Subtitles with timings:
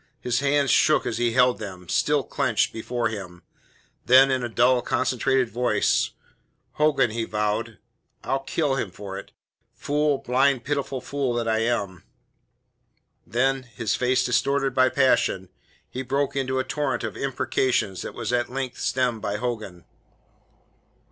[0.19, 3.43] His hands shook as he held them, still clenched, before him.
[4.07, 6.09] Then, in a dull, concentrated voice:
[6.71, 7.77] "Hogan," he vowed,
[8.23, 9.31] "I'll kill him for it.
[9.75, 12.01] Fool, blind, pitiful fool that I am."
[13.27, 15.49] Then his face distorted by passion
[15.87, 19.85] he broke into a torrent of imprecations that was at length stemmed by Hogan.